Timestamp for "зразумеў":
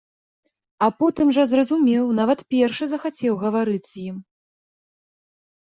1.51-2.09